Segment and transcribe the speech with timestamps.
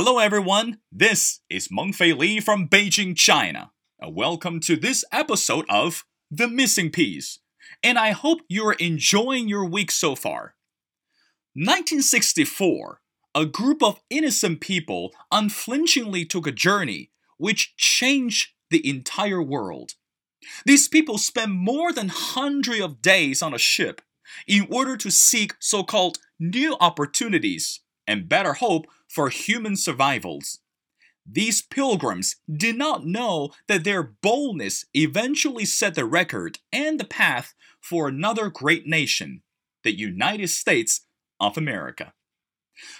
[0.00, 0.78] Hello, everyone.
[0.92, 3.72] This is Mengfei Li from Beijing, China.
[4.00, 7.40] Uh, welcome to this episode of The Missing Piece.
[7.82, 10.54] And I hope you're enjoying your week so far.
[11.54, 13.00] 1964,
[13.34, 19.94] a group of innocent people unflinchingly took a journey which changed the entire world.
[20.64, 24.00] These people spent more than hundreds of days on a ship
[24.46, 30.58] in order to seek so called new opportunities and better hope for human survivals.
[31.30, 37.54] These pilgrims did not know that their boldness eventually set the record and the path
[37.80, 39.42] for another great nation,
[39.84, 41.02] the United States
[41.38, 42.14] of America.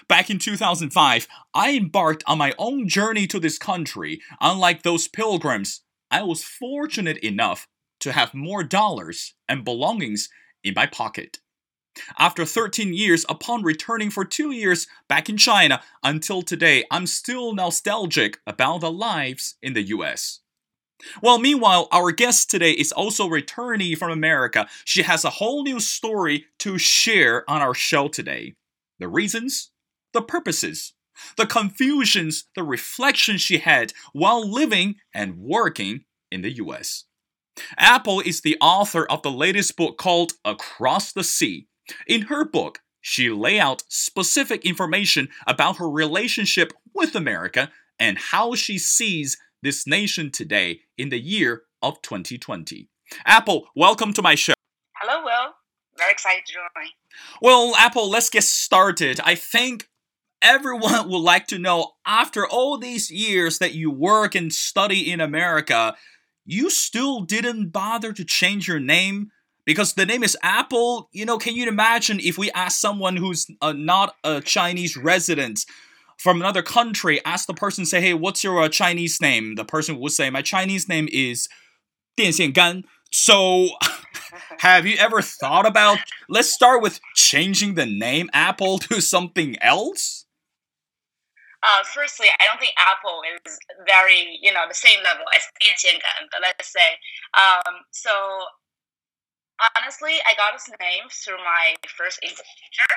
[0.07, 4.21] Back in 2005, I embarked on my own journey to this country.
[4.41, 7.67] Unlike those pilgrims, I was fortunate enough
[8.01, 10.29] to have more dollars and belongings
[10.63, 11.39] in my pocket.
[12.17, 17.53] After 13 years, upon returning for two years back in China, until today, I'm still
[17.53, 20.39] nostalgic about the lives in the US.
[21.21, 24.67] Well, meanwhile, our guest today is also returning from America.
[24.83, 28.55] She has a whole new story to share on our show today.
[28.99, 29.71] The reasons,
[30.13, 30.93] the purposes,
[31.37, 37.05] the confusions, the reflections she had while living and working in the US.
[37.77, 41.67] Apple is the author of the latest book called Across the Sea
[42.07, 48.55] in her book, she lay out specific information about her relationship with America and how
[48.55, 52.87] she sees this nation today in the year of 2020.
[53.25, 54.53] Apple, welcome to my show.
[54.95, 55.53] Hello, Will.
[55.97, 56.63] Very excited to join.
[57.41, 59.19] Well, Apple, let's get started.
[59.23, 59.89] I think
[60.41, 65.19] everyone would like to know after all these years that you work and study in
[65.19, 65.95] America,
[66.45, 69.31] you still didn't bother to change your name
[69.69, 71.09] because the name is Apple.
[71.11, 75.63] You know, can you imagine if we ask someone who's uh, not a Chinese resident
[76.17, 79.53] from another country, ask the person, say, hey, what's your uh, Chinese name?
[79.53, 81.47] The person would say, my Chinese name is
[82.17, 82.83] Dian Xian Gan.
[83.11, 83.67] So,
[84.57, 90.25] have you ever thought about, let's start with changing the name Apple to something else?
[91.61, 95.99] Uh, firstly, I don't think Apple is very, you know, the same level as Dian
[96.31, 96.97] but let's say.
[97.37, 98.09] Um, so
[99.75, 102.89] honestly, I got his name through my first English teacher.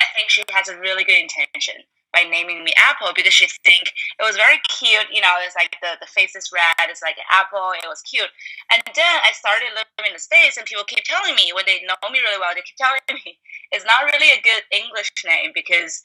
[0.00, 1.82] I think she has a really good intention
[2.14, 5.10] by naming me Apple because she think it was very cute.
[5.10, 8.02] You know, it's like the, the face is red, it's like an apple, it was
[8.06, 8.30] cute.
[8.70, 11.82] And then I started living in the States and people keep telling me when they
[11.82, 13.34] know me really well, they keep telling me
[13.74, 16.02] it's not really a good English name because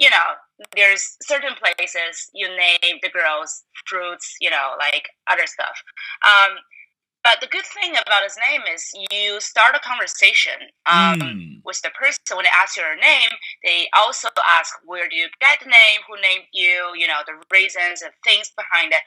[0.00, 0.32] you know,
[0.74, 5.76] there's certain places you name the girls fruits, you know, like other stuff.
[6.24, 6.56] Um,
[7.22, 11.60] but the good thing about his name is you start a conversation um, mm.
[11.64, 12.20] with the person.
[12.32, 13.28] When they ask your name,
[13.62, 17.36] they also ask where do you get the name, who named you, you know, the
[17.52, 19.04] reasons and things behind it.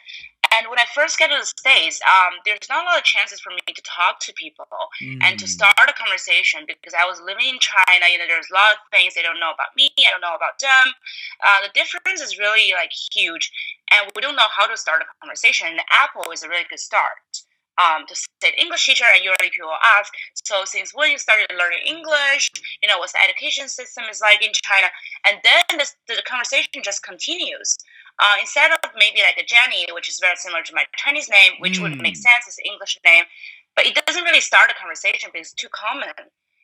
[0.53, 3.41] And when I first get to the States, um, there's not a lot of chances
[3.41, 4.69] for me to talk to people
[5.01, 5.17] mm.
[5.23, 5.57] and to hmm.
[5.57, 8.05] start a conversation because I was living in China.
[8.05, 9.89] You know, there's a lot of things they don't know about me.
[9.97, 10.93] I don't know about them.
[11.41, 13.49] Uh, the difference is really like huge,
[13.89, 15.73] and we don't know how to start a conversation.
[15.73, 17.17] And Apple is a really good start
[17.77, 20.13] um, to say English teacher, and usually people ask,
[20.45, 22.51] so since when you started learning English,
[22.81, 24.87] you know, what's the education system is like in China,
[25.25, 27.77] and then the, the conversation just continues.
[28.19, 31.57] Uh, instead of maybe like a Jenny, which is very similar to my Chinese name,
[31.57, 31.83] which mm.
[31.83, 32.21] would make hmm.
[32.21, 33.25] sense as English name,
[33.75, 36.13] but it doesn't really start a conversation because it's too common.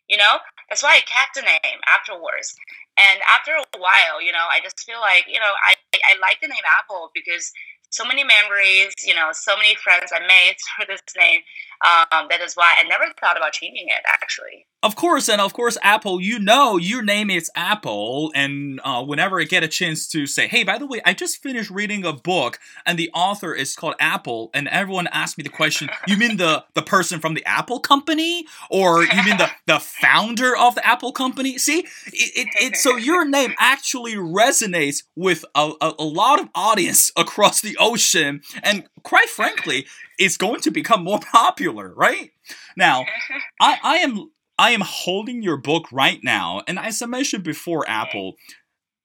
[0.10, 2.54] You know, that's why I kept the name afterwards.
[2.98, 6.42] And after a while, you know, I just feel like, you know, I, I like
[6.42, 7.54] the name Apple because
[7.90, 11.42] so many memories, you know, so many friends I made through this name.
[11.82, 14.66] Um, that is why I never thought about changing it actually.
[14.82, 19.42] Of course, and of course, Apple, you know your name is Apple, and uh, whenever
[19.42, 22.14] I get a chance to say, hey, by the way, I just finished reading a
[22.14, 26.38] book, and the author is called Apple, and everyone asks me the question, you mean
[26.38, 28.46] the, the person from the Apple company?
[28.70, 31.58] Or you mean the, the founder of the Apple company?
[31.58, 36.48] See, it, it, it so your name actually resonates with a, a, a lot of
[36.56, 39.88] audience across the ocean, and quite frankly,
[40.18, 42.32] it's going to become more popular, right?
[42.76, 43.06] Now,
[43.62, 47.90] I, I am I am holding your book right now, and as I mentioned before,
[47.90, 48.36] Apple,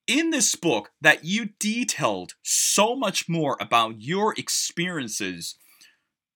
[0.07, 5.57] in this book that you detailed so much more about your experiences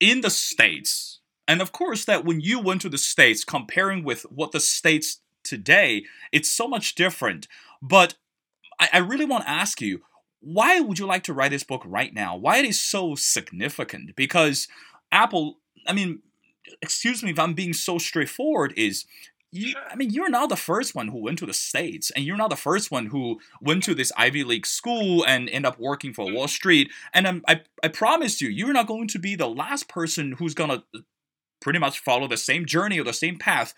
[0.01, 1.21] in the States.
[1.47, 5.21] And of course, that when you went to the States, comparing with what the States
[5.43, 7.49] today, it's so much different.
[7.83, 8.15] But
[8.79, 10.03] I, I really want to ask you,
[10.41, 12.37] why would you like to write this book right now?
[12.37, 14.15] Why it is so significant?
[14.17, 14.69] Because
[15.11, 16.21] Apple, I mean,
[16.83, 19.05] excuse me if I'm being so straightforward, is
[19.51, 22.37] you, I mean, you're not the first one who went to the States, and you're
[22.37, 26.13] not the first one who went to this Ivy League school and end up working
[26.13, 26.51] for Wall Mhm.
[26.51, 26.91] Street.
[27.15, 30.55] And um, I, I promise you, you're not going to be the last person who's
[30.55, 30.85] gonna
[31.61, 33.75] pretty much follow the same journey or the same path.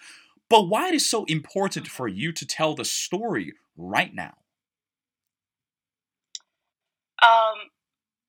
[0.51, 4.35] But why it is so important for you to tell the story right now?
[7.23, 7.71] Um,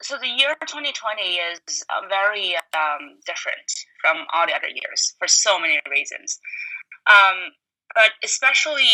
[0.01, 3.69] so the year 2020 is uh, very um, different
[4.01, 6.39] from all the other years for so many reasons.
[7.07, 7.53] Um,
[7.93, 8.89] but especially,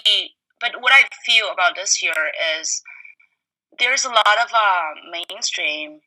[0.59, 2.81] but what I feel about this year is
[3.79, 5.99] there's a lot of uh, mainstream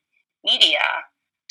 [0.43, 0.85] media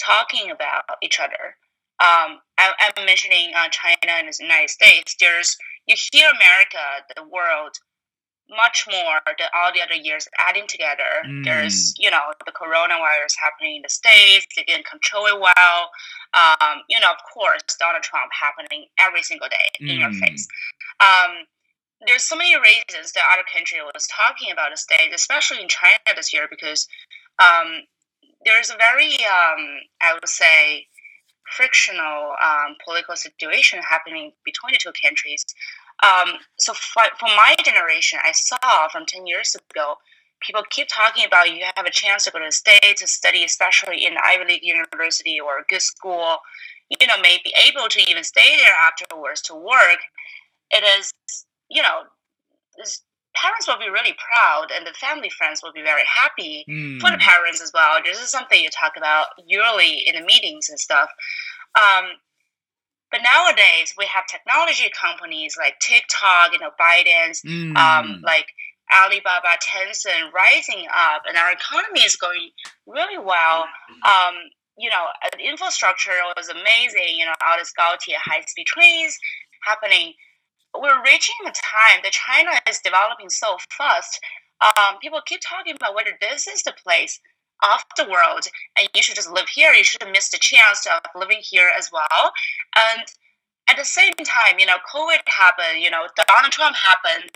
[0.05, 1.57] talking about each other.
[2.01, 5.17] Um, I, I'm mentioning uh, China and the United States.
[5.19, 7.77] There's you hear America, the world,
[8.51, 11.23] much more than all the other years adding together.
[11.27, 11.45] Mm.
[11.45, 15.91] There's, you know, the coronavirus happening in the States, they didn't control it well.
[16.35, 20.21] Um, you know, of course, Donald Trump happening every single day in your Mm.
[20.21, 20.47] face.
[21.01, 21.47] Um,
[22.07, 25.99] there's so many reasons that other country was talking about the States, especially in China
[26.17, 26.89] this year, because
[27.39, 27.83] um,
[28.45, 30.87] there's a very, um, I would say,
[31.57, 35.45] frictional um, political situation happening between the two countries.
[36.03, 39.97] Um, so for, for my generation, I saw from 10 years ago,
[40.41, 43.45] people keep talking about you have a chance to go to the States to study,
[43.45, 46.39] especially in Ivy League university or a good school,
[46.89, 50.01] you know, may be able to even stay there afterwards to work.
[50.71, 51.13] It is,
[51.69, 52.03] you know,
[53.35, 56.65] parents will be really proud and the family friends will be very happy
[57.01, 57.21] for the Mm.
[57.21, 58.03] parents as well.
[58.03, 61.11] This is something you talk about yearly in the meetings and stuff.
[61.75, 62.19] Um,
[63.11, 67.77] but nowadays we have technology companies like TikTok, you know, ByteDance, Mm.
[67.77, 68.47] um, like
[68.93, 72.51] Alibaba, Tencent rising up, and our economy is going
[72.87, 73.67] really well.
[74.03, 74.35] Um,
[74.77, 77.17] you know, the infrastructure was amazing.
[77.19, 79.19] You know, all this Gaotie high-speed trains
[79.65, 80.15] happening.
[80.75, 84.21] We're reaching a time that China is developing so fast.
[84.61, 87.19] Um, people keep talking about whether this is the place
[87.63, 88.47] of the world,
[88.77, 89.73] and you should just live here.
[89.73, 92.33] You shouldn't miss the chance of living here as well.
[92.77, 93.03] And
[93.69, 97.31] at the same time, you know, COVID happened, you know, Donald Trump happened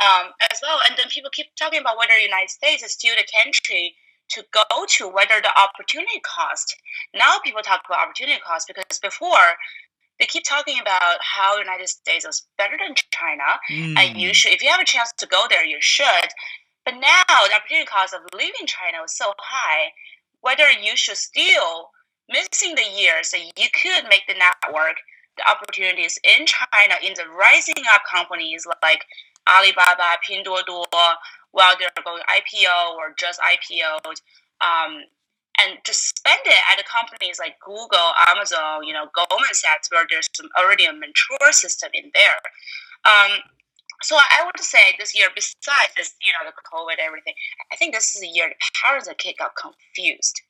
[0.00, 0.78] um, as well.
[0.88, 3.94] And then people keep talking about whether the United States is still the country
[4.30, 6.76] to go to, whether the opportunity cost.
[7.14, 9.58] Now people talk about opportunity cost because before
[10.20, 13.58] they keep talking about how the United States is better than China,
[13.98, 14.34] and you Mm.
[14.34, 16.28] should, if you have a chance to go there, you should.
[16.84, 19.92] But now the opportunity cost of leaving China was so high,
[20.40, 21.90] whether you should still
[22.28, 24.96] missing the years that you could make the network,
[25.36, 29.04] the opportunities in China in the rising up companies like
[29.48, 30.84] Alibaba, Pinduoduo,
[31.52, 34.20] while they're going IPO or just IPO'd,
[34.60, 35.04] um,
[35.60, 40.30] and just spend it at companies like Google, Amazon, you know, Goldman Sachs, where there's
[40.58, 42.40] already a mature system in there.
[43.04, 43.38] Um,
[44.02, 47.34] so I would say this year, besides this, you know, the COVID, everything,
[47.72, 50.40] I think this is the year the parents are got confused.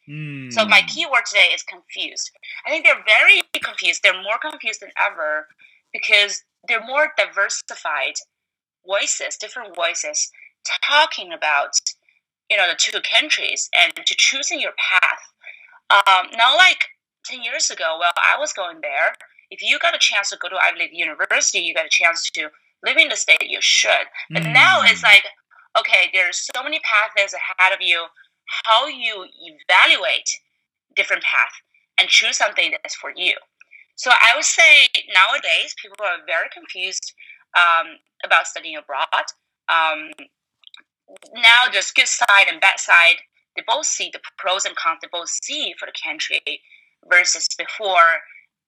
[0.51, 0.89] So my Mm.
[0.89, 2.31] keyword today is confused.
[2.67, 4.03] I think they're very confused.
[4.03, 5.49] They're more confused than ever
[5.93, 8.15] because they're more diversified
[8.87, 10.31] voices, different voices
[10.85, 11.73] talking about,
[12.51, 15.23] you know, the two countries and to choosing your path.
[15.91, 16.89] Um, not like
[17.27, 19.15] 10 years ago, well, I was going there.
[19.51, 22.31] If you got a chance to go to Ivy League University, you got a chance
[22.31, 22.51] to
[22.83, 24.07] live in the state, you should.
[24.31, 25.05] But now it's Mm.
[25.05, 25.27] like,
[25.79, 28.07] okay, there's so many paths ahead of you.
[28.65, 30.29] How you evaluate
[30.95, 31.53] different path
[31.99, 33.37] and choose something that's for you.
[33.95, 37.13] So I would say nowadays people are very confused
[37.55, 39.07] um, about studying abroad.
[39.69, 40.11] Um,
[41.35, 43.17] now there's good side and bad side.
[43.57, 44.99] They both see the pros and cons.
[45.03, 46.41] They both see for the country
[47.09, 48.23] versus before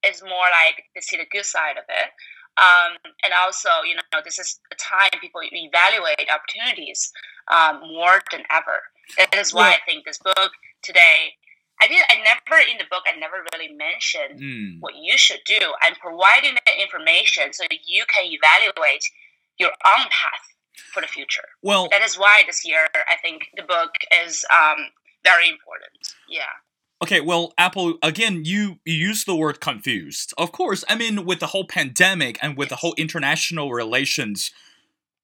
[0.07, 2.11] is more like they see the good side of it.
[2.57, 7.13] Um, and also, you know, this is a time people evaluate opportunities
[7.49, 8.79] um, more than ever.
[9.19, 11.35] That is why Well- I think this book today.
[11.83, 12.05] I did.
[12.09, 13.03] I never in the book.
[13.13, 14.77] I never really mentioned Mm.
[14.81, 15.75] what you should do.
[15.83, 19.05] I'm providing the information so that you can evaluate
[19.59, 20.47] your own path
[20.93, 21.49] for the future.
[21.63, 23.91] Well, That is why this year I think the book
[24.25, 24.93] is um,
[25.25, 26.15] very important.
[26.29, 26.53] Yeah.
[27.05, 30.33] Okay, well, Apple, again, you, you use the word confused.
[30.39, 34.51] Of course, I mean, with the whole pandemic and with the whole international relations,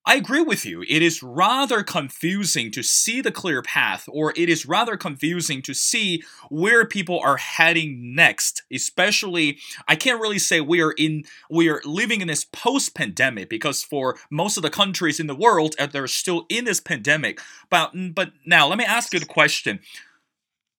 [0.04, 0.84] I agree with you.
[0.86, 5.72] It is rather confusing to see the clear path, or it is rather confusing to
[5.72, 8.62] see where people are heading next.
[8.70, 9.56] Especially,
[9.88, 14.18] I can't really say we are in we are living in this post-pandemic because for
[14.30, 17.40] most of the countries in the world, uh, they're still in this pandemic.
[17.70, 19.80] But but now let me ask you the question.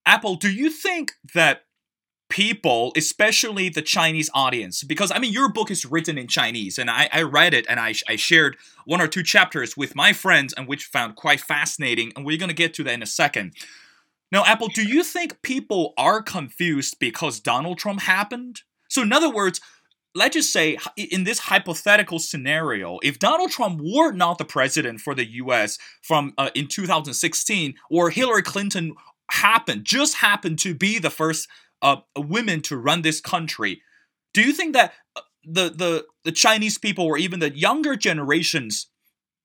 [0.05, 1.63] Apple, do you think that
[2.31, 6.89] people, especially the Chinese audience, because I mean, your book is written in Chinese, and
[6.89, 10.53] I, I read it and I, I shared one or two chapters with my friends,
[10.55, 13.53] and which found quite fascinating, and we're gonna get to that in a second.
[14.31, 18.61] Now, Apple, do you think people are confused because Donald Trump happened?
[18.87, 19.59] So, in other words,
[20.15, 25.13] let's just say in this hypothetical scenario, if Donald Trump were not the president for
[25.13, 25.77] the U.S.
[26.01, 28.95] from uh, in 2016, or Hillary Clinton
[29.31, 31.47] happened just happened to be the first
[31.81, 33.81] uh, women to run this country,
[34.33, 38.87] do you think that uh, the the the Chinese people or even the younger generations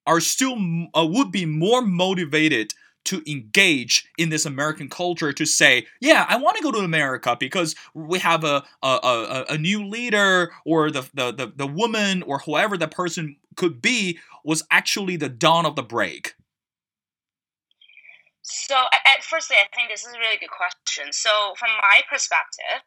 [0.06, 0.56] are still
[0.96, 2.72] uh, would be more motivated
[3.06, 7.36] to engage in this American culture to say, yeah, I want to go to America
[7.38, 12.22] because we have a a, a, a new leader or the, the, the, the woman
[12.22, 16.34] or whoever the person could be was actually the dawn of the break?
[18.46, 21.12] So, at firstly, I think this is a really good question.
[21.12, 22.86] So, from my perspective,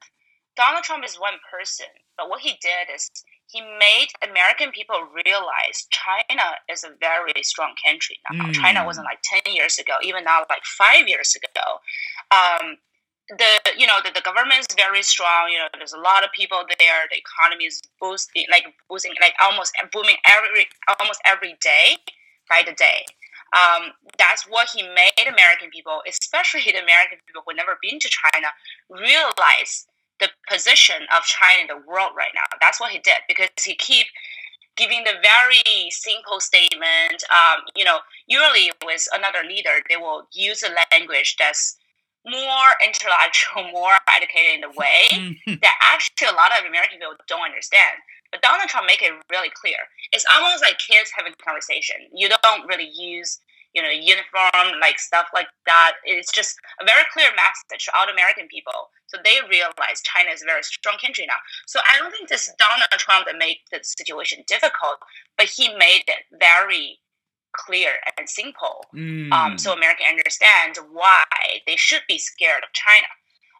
[0.56, 3.12] Donald Trump is one person, but what he did is
[3.48, 8.46] he made American people realize China is a very strong country now.
[8.46, 8.54] Mm.
[8.54, 11.84] China wasn't like 10 years ago, even now, like five years ago.
[12.32, 12.78] Um,
[13.30, 16.32] the you know the, the government is very strong you know there's a lot of
[16.32, 20.66] people there the economy is boosting like boosting like almost booming every
[20.98, 21.98] almost every day
[22.50, 23.06] by the day
[23.54, 28.10] um, that's what he made american people especially the american people who never been to
[28.10, 28.48] china
[28.90, 29.88] realize
[30.20, 32.44] the position of China in the world right now.
[32.62, 34.08] That's what he did because he keep
[34.76, 37.24] giving the very simple statement.
[37.32, 41.76] Um, you know, usually with another leader, they will use a language that's
[42.26, 47.44] more intellectual, more educated in the way that actually a lot of American people don't
[47.44, 48.00] understand.
[48.32, 49.78] But Donald Trump make it really clear.
[50.12, 51.98] It's almost like kids having a conversation.
[52.14, 53.40] You don't really use
[53.74, 55.94] you know, uniform, like stuff like that.
[56.04, 58.90] It's just a very clear message to all American people.
[59.08, 61.38] So they realize China is a very strong country now.
[61.68, 64.98] So I don't think this is Donald Trump that made the situation difficult,
[65.38, 67.00] but he made it very
[67.54, 68.86] clear and simple.
[68.96, 69.32] Mm.
[69.32, 71.26] Um, so American understand why
[71.68, 73.10] they should be scared of China.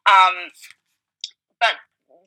[0.06, 0.50] Um,
[1.60, 1.78] but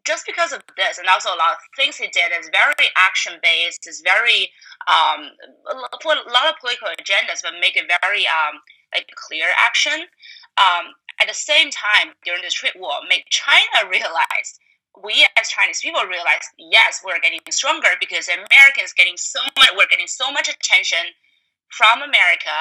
[0.05, 3.35] just because of this, and also a lot of things he did is very action
[3.43, 4.51] based, is very
[4.87, 5.31] um,
[5.71, 8.61] a lot of political agendas, but make it very um,
[8.95, 10.07] like clear action.
[10.59, 14.59] Um, at the same time, during the trade war, make China realize
[15.01, 19.89] we as Chinese people realize yes, we're getting stronger because Americans getting so much, we're
[19.89, 21.17] getting so much attention
[21.69, 22.53] from America,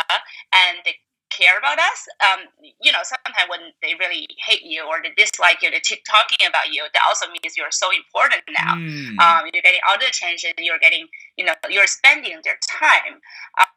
[0.54, 0.96] and they
[1.42, 2.00] care about us.
[2.22, 2.40] Um,
[2.78, 6.46] you know, sometimes when they really hate you or they dislike you, they keep talking
[6.46, 6.86] about you.
[6.94, 8.78] That also means you're so important now.
[8.78, 9.18] Mm.
[9.18, 10.54] Um, you're getting all the attention.
[10.62, 13.18] You're getting, you know, you're spending their time.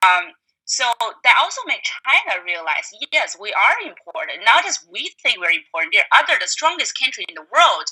[0.04, 0.84] Um, so
[1.24, 4.44] that also made China realize, yes, we are important.
[4.44, 5.96] Not just we think we're important.
[5.96, 7.88] There are other, the strongest country in the world,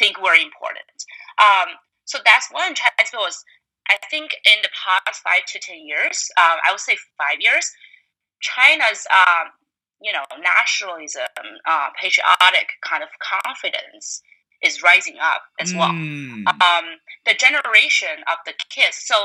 [0.00, 0.96] think we're important.
[1.36, 3.44] Um, so that's one Chinese was.
[3.90, 7.68] I think in the past five to ten years, um, I would say five years,
[8.42, 9.48] China's um,
[10.02, 11.30] you know nationalism,
[11.66, 14.22] uh, patriotic kind of confidence
[14.62, 15.90] is rising up as well.
[15.90, 16.46] Mm.
[16.46, 19.16] Um, the generation of the kids, so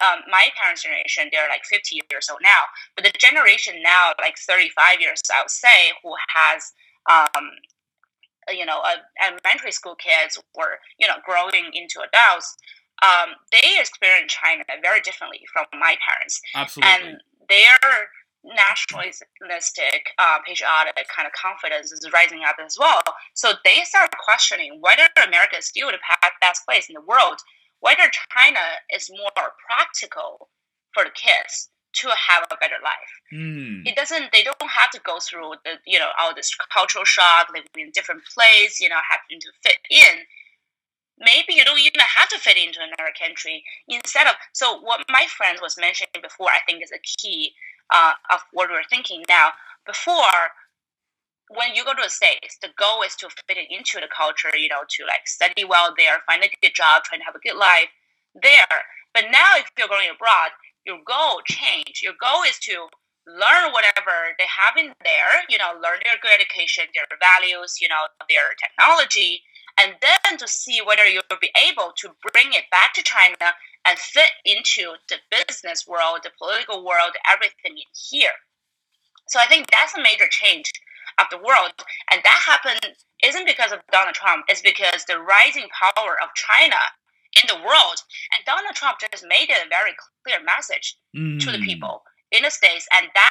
[0.00, 4.38] um, my parents' generation, they're like 50 years old now, but the generation now, like
[4.38, 6.72] 35 years, I would say, who has,
[7.04, 7.50] um,
[8.50, 8.80] you know,
[9.22, 12.56] elementary school kids or, you know, growing into adults,
[13.02, 16.40] um, they experience China very differently from my parents.
[16.54, 16.90] Absolutely.
[16.90, 18.08] And they're
[18.48, 23.02] nationalistic, uh, patriotic kind of confidence is rising up as well.
[23.34, 25.98] So they start questioning whether America is still the
[26.40, 27.40] best place in the world,
[27.80, 28.60] whether China
[28.94, 30.48] is more practical
[30.94, 33.12] for the kids to have a better life.
[33.32, 33.86] Mm.
[33.86, 34.30] It doesn't.
[34.32, 37.90] They don't have to go through the you know all this cultural shock, living in
[37.92, 40.24] different place, you know, having to fit in.
[41.18, 43.64] Maybe you don't even have to fit into another country.
[43.88, 47.52] Instead of so, what my friend was mentioning before, I think is a key
[47.90, 49.50] uh, of what we're thinking now.
[49.86, 50.52] Before,
[51.48, 54.56] when you go to the States, the goal is to fit it into the culture,
[54.56, 57.40] you know, to like study well there, find a good job, try to have a
[57.40, 57.88] good life
[58.34, 58.84] there.
[59.14, 60.52] But now, if you're going abroad,
[60.84, 62.00] your goal change.
[62.02, 62.88] Your goal is to
[63.28, 67.88] learn whatever they have in there, you know, learn their good education, their values, you
[67.88, 69.44] know, their technology,
[69.80, 73.54] and then to see whether you'll be able to bring it back to China
[73.86, 78.36] and fit into the business world, the political world, everything in here.
[79.28, 80.72] So I think that's a major change
[81.20, 81.72] of the world.
[82.10, 82.94] And that happened
[83.24, 86.78] isn't because of Donald Trump, it's because the rising power of China
[87.42, 87.98] in the world.
[88.34, 89.92] And Donald Trump just made it a very
[90.24, 91.38] clear message mm.
[91.40, 91.64] to the mm.
[91.66, 92.86] people in the States.
[92.94, 93.30] And that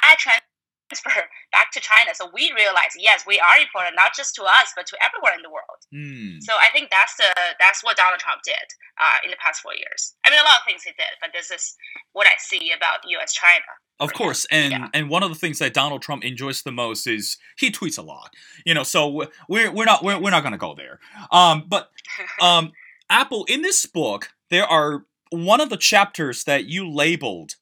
[0.92, 2.14] transfer back to China.
[2.14, 5.42] So we realize, yes, we are important not just to us, but to everyone in
[5.42, 5.80] the world.
[5.94, 6.42] Mm.
[6.42, 7.28] So I think that's the
[7.58, 8.66] that's what Donald Trump did
[9.00, 10.14] uh, in the past four years.
[10.24, 11.76] I mean, a lot of things he did, but this is
[12.12, 13.32] what I see about U.S.
[13.32, 13.70] China.
[14.00, 14.88] Of course, and Yeah.
[14.94, 18.02] and one of the things that Donald Trump enjoys the most is he tweets a
[18.02, 18.34] lot.
[18.64, 21.00] You know, so we're we're not we're, we're not gonna go there.
[21.32, 21.90] Um, but
[22.40, 22.72] um,
[23.10, 27.56] Apple in this book there are one of the chapters that you labeled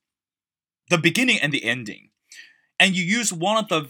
[0.88, 2.10] the beginning and the ending,
[2.78, 3.88] and you use one of the.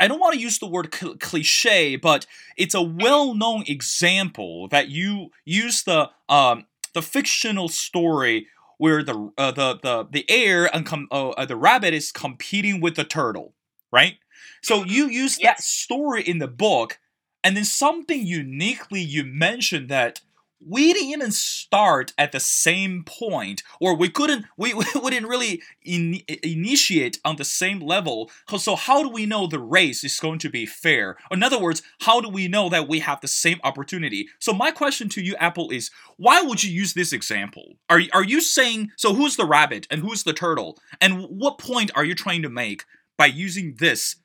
[0.00, 4.88] I, don't want to use the word cl- cliche, but it's a well-known example that
[4.88, 8.48] you use the um the fictional story
[8.78, 12.80] where the uh, the the the air and com- uh, uh, the rabbit is competing
[12.80, 13.54] with the turtle,
[13.92, 14.16] right?
[14.62, 16.98] So you use that story in the book,
[17.44, 20.20] and then something uniquely you mentioned that
[20.64, 25.62] we didn't even start at the same point, or we couldn't we, we didn't really
[25.84, 28.30] in, initiate on the same level.
[28.58, 31.16] So how do we know the race is going to be fair?
[31.30, 34.28] In other words, how do we know that we have the same opportunity?
[34.38, 37.74] So my question to you, Apple, is why would you use this example?
[37.88, 39.14] Are are you saying so?
[39.14, 40.78] Who's the rabbit and who's the turtle?
[41.00, 42.84] And what point are you trying to make
[43.16, 44.16] by using this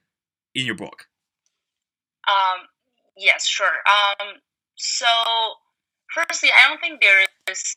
[0.56, 1.08] in your book?
[2.28, 2.68] Um,
[3.18, 3.68] yes, sure.
[3.68, 4.28] Um,
[4.76, 5.08] so,
[6.14, 7.76] firstly, I don't think there is.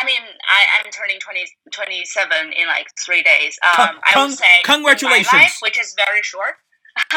[0.00, 1.42] I mean, I, I'm turning 20,
[1.74, 3.58] 27 in like three days.
[3.66, 5.32] Um, I would say in my congratulations.
[5.32, 6.54] life, which is very short.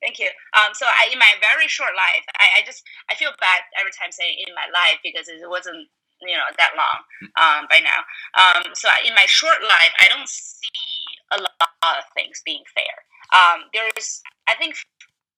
[0.00, 0.30] Thank you.
[0.56, 3.92] Um, so I, in my very short life, I, I just I feel bad every
[3.92, 5.88] time saying in my life because it wasn't
[6.22, 6.98] you know that long
[7.36, 8.00] um, by now.
[8.38, 12.62] Um, so I- in my short life, I don't see a lot of things being
[12.72, 12.94] fair.
[13.34, 14.76] Um, there is, I think,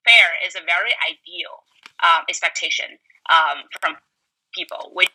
[0.04, 1.64] fair is a very ideal
[2.02, 2.98] um, expectation
[3.30, 3.96] um, from
[4.54, 5.10] people, which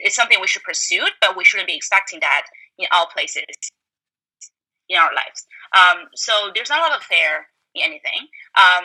[0.00, 2.46] is something we should pursue, but we shouldn't be expecting that
[2.78, 3.44] in all places
[4.88, 5.46] in our lives.
[5.76, 8.26] Um, so there's not a lot of fair in anything.
[8.58, 8.84] Um,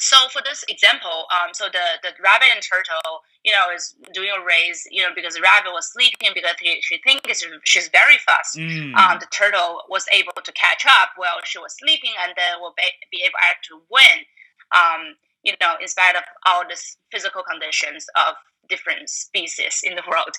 [0.00, 4.30] so for this example, um, so the, the rabbit and turtle, you know, is doing
[4.36, 8.18] a race, you know, because the rabbit was sleeping because he, she thinks she's very
[8.26, 8.94] fast Mm.
[8.96, 12.74] um, the turtle was able to catch up while she was sleeping and then will
[12.76, 14.24] be, be able to win
[14.72, 16.78] um, you know in spite of all the
[17.12, 18.34] physical conditions of
[18.68, 20.34] different species in the world.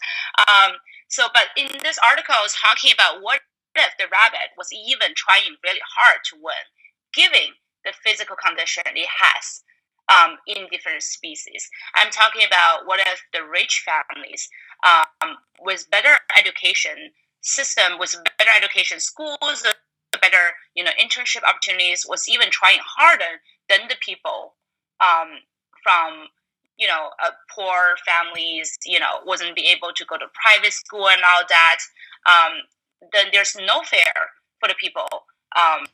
[0.49, 0.73] Um,
[1.07, 3.41] so but in this article i was talking about what
[3.75, 6.65] if the rabbit was even trying really hard to win
[7.13, 7.53] given
[7.85, 9.61] the physical condition it has
[10.09, 11.69] um, in different species.
[11.95, 14.49] I'm talking about what if the rich families
[14.85, 19.63] um, with better education system with better education schools,
[20.21, 24.55] better you know internship opportunities was even trying harder than the people
[25.01, 25.39] um,
[25.83, 26.27] from
[26.77, 31.07] you know uh, poor families you know wasn't be able to go to private school
[31.07, 31.79] and all that
[32.27, 32.53] um,
[33.13, 35.07] then there's no fair for the people
[35.55, 35.85] um,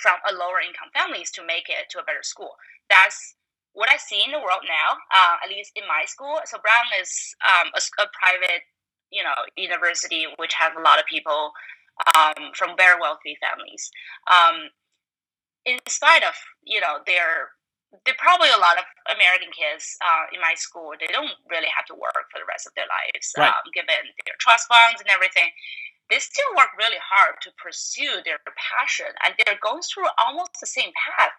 [0.00, 2.56] from a lower income families to make it to a better school
[2.88, 3.34] that's
[3.74, 6.38] what I see in the world now, uh, at least in my school.
[6.46, 8.62] So Brown is um, a, a private
[9.14, 11.52] you know university which has a lot of people
[12.16, 13.90] um, from very wealthy families
[15.66, 17.54] in spite of you know there
[18.04, 21.86] there probably a lot of american kids uh, in my school they don't really have
[21.86, 23.48] to work for the rest of their lives Right.
[23.48, 25.50] um, given their trust funds and everything
[26.10, 30.68] they still work really hard to pursue their passion and they're going through almost the
[30.68, 31.32] same path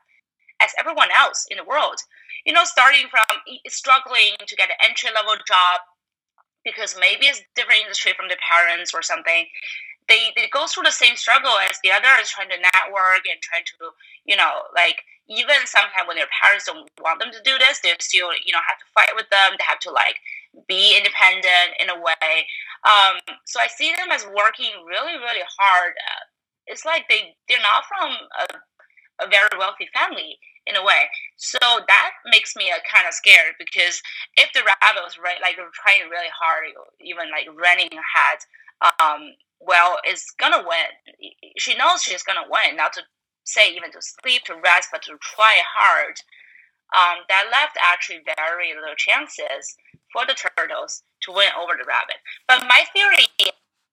[0.62, 2.00] as everyone else in the world
[2.46, 3.26] you know starting from
[3.68, 5.82] struggling to get an entry level job
[6.64, 9.46] because maybe it's different industry from the parents or something.
[10.08, 13.66] They they go through the same struggle as the others, trying to network and trying
[13.66, 13.92] to
[14.26, 17.94] you know like even sometimes when their parents don't want them to do this, they
[18.00, 19.58] still you know have to fight with them.
[19.58, 20.18] They have to like
[20.68, 22.48] be independent in a way.
[22.86, 25.94] Um, so I see them as working really really hard.
[25.98, 26.24] Uh,
[26.68, 28.10] It's like they they're not from
[28.42, 28.46] a,
[29.26, 31.10] a very wealthy family in a way.
[31.38, 34.02] So that makes me uh, kind of scared because
[34.38, 34.62] if the
[35.04, 36.66] was right, like trying really hard,
[37.02, 38.40] even like running ahead,
[39.00, 39.34] um,
[39.66, 41.32] well, it's gonna win.
[41.58, 42.76] She knows she's gonna win.
[42.76, 43.02] Not to
[43.44, 46.16] say even to sleep, to rest, but to try hard.
[46.96, 49.76] Um, that left actually very little chances
[50.14, 52.18] for the turtles to win over the rabbit.
[52.48, 53.28] But my theory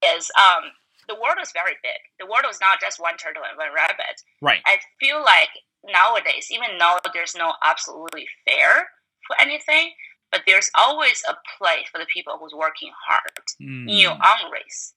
[0.05, 0.71] is um,
[1.09, 1.99] the world is very big.
[2.21, 4.21] The world is not just one turtle and one rabbit.
[4.41, 4.61] Right.
[4.67, 5.49] I feel like
[5.85, 8.89] nowadays, even though there's no absolutely fair
[9.27, 9.93] for anything,
[10.31, 13.89] but there's always a place for the people who's working hard Mm.
[13.91, 14.95] in your own race.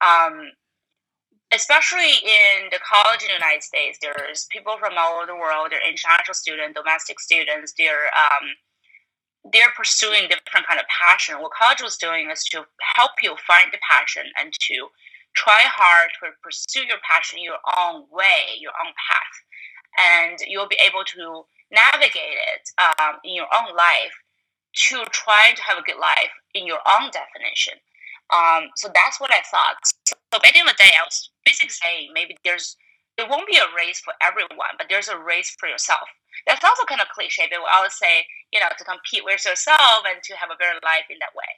[0.00, 0.52] Um,
[1.52, 5.68] especially in the college in the United States, there's people from all over the world.
[5.70, 7.74] They're international students, domestic students.
[7.76, 8.54] They're um,
[9.52, 11.40] they're pursuing different kind of passion.
[11.40, 12.64] What college was doing is to
[12.96, 14.88] help you find the passion and to
[15.34, 19.36] try hard to pursue your passion your own way, your own path,
[19.98, 24.12] and you'll be able to navigate it um, in your own life
[24.90, 27.74] to try to have a good life in your own definition.
[28.32, 29.76] Um, so that's what I thought.
[30.06, 32.76] So back in the day, I was basically saying maybe there's
[33.18, 36.08] there won't be a race for everyone, but there's a race for yourself.
[36.46, 40.04] That's also kind of cliche, but we always say, you know, to compete with yourself
[40.08, 41.52] and to have a better life in that way.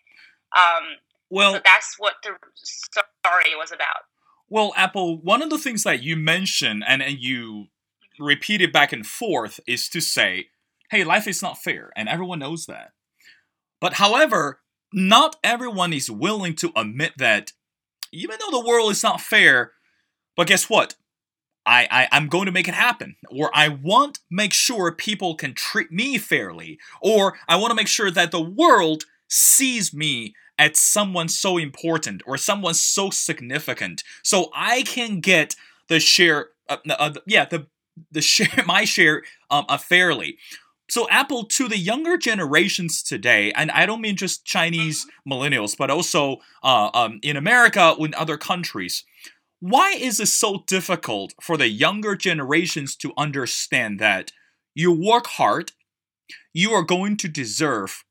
[0.56, 0.84] Um,
[1.30, 4.08] well, so that's what the story was about.
[4.48, 7.68] Well, Apple, one of the things that you mentioned and, and you
[8.18, 10.48] repeated back and forth is to say,
[10.90, 12.90] hey, life is not fair, and everyone knows that.
[13.80, 14.60] But however,
[14.92, 17.52] not everyone is willing to admit that
[18.12, 19.72] even though the world is not fair,
[20.36, 20.94] but guess what?
[21.64, 25.54] I, I I'm going to make it happen, or I want make sure people can
[25.54, 30.78] treat me fairly, or I want to make sure that the world sees me as
[30.78, 35.54] someone so important or someone so significant, so I can get
[35.88, 36.48] the share.
[36.68, 37.66] Uh, uh, yeah, the
[38.10, 40.38] the share my share um, uh, fairly.
[40.92, 45.32] So Apple to the younger generations today, and I don't mean just Chinese mm-hmm.
[45.32, 49.02] millennials, but also uh, um, in America, in other countries,
[49.58, 54.32] why is it so difficult for the younger generations to understand that
[54.74, 55.72] you work hard,
[56.52, 58.04] you are going to deserve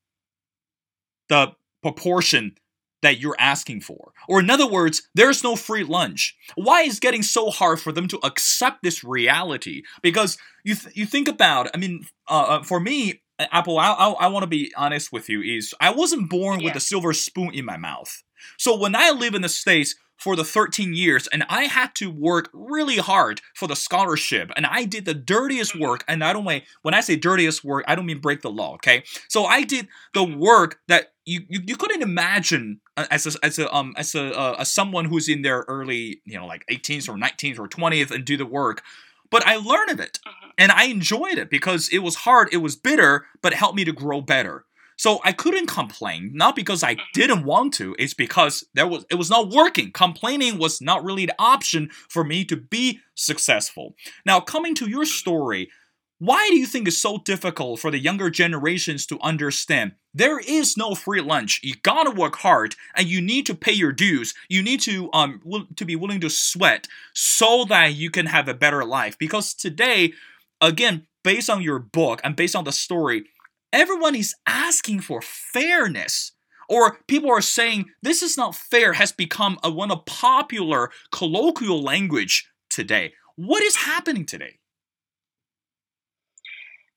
[1.30, 1.52] the
[1.84, 2.56] proportion
[3.02, 4.14] that you're asking for.
[4.28, 6.36] Or, in other words, there's no free lunch.
[6.56, 9.84] Why is getting so hard for them to accept this reality?
[10.02, 14.10] Because you th- you think about, I mean, uh, uh for me, Apple, I, I,
[14.10, 16.66] I want to be honest with you, is I wasn't born yeah.
[16.66, 18.24] with a silver spoon in my mouth.
[18.58, 22.12] So when I live in the States, for the 13 years and I had to
[22.12, 25.82] work really hard for the scholarship and I did the dirtiest mm-hmm.
[25.82, 28.52] work and I don't mean when I say dirtiest work I don't mean break the
[28.52, 33.26] law okay so I did the work that you, you, you couldn't imagine uh, as
[33.26, 36.46] a, as a um as a uh, as someone who's in their early you know
[36.46, 38.84] like 18th or 19th or 20th and do the work
[39.32, 40.50] but I learned of it mm-hmm.
[40.60, 43.86] and I enjoyed it because it was hard it was bitter but it helped me
[43.86, 44.66] to grow better
[45.02, 47.02] so I couldn't complain, not because I mm-hmm.
[47.16, 49.92] didn't want to, it's because there was it was not working.
[49.92, 53.96] Complaining was not really the option for me to be successful.
[54.28, 55.72] Now, coming to your story,
[56.20, 60.78] why do you think it's so difficult for the younger generations to understand there is
[60.78, 61.62] no free lunch?
[61.64, 64.36] You gotta work hard, and you need to pay your dues.
[64.50, 65.42] You need to um
[65.78, 69.18] to be willing to sweat so that you can have a better life.
[69.18, 70.14] Because today,
[70.62, 73.24] again, based on your book and based on the story,
[73.74, 76.34] everyone is asking for fairness.
[76.70, 81.84] Or people are saying this is not fair has become a, one of popular colloquial
[81.84, 83.14] language today.
[83.36, 84.60] What is happening today?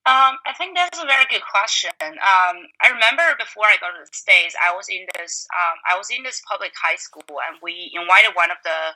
[0.07, 1.91] Um, I think that's a very good question.
[2.05, 5.97] Um, I remember before I got to the States, I was in this um, I
[5.97, 8.93] was in this public high school, and we invited one of the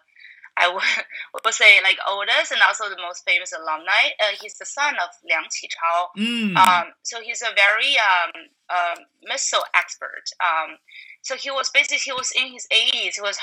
[0.59, 4.13] I would, say like oldest and also the most famous alumni.
[4.21, 6.19] Uh, he's the son of Liang Qichao.
[6.19, 6.57] Mm.
[6.57, 8.33] Um, so he's a very um,
[8.69, 10.25] um, missile expert.
[10.41, 10.77] Um,
[11.23, 13.15] so he was basically he was in his 80s.
[13.15, 13.39] He was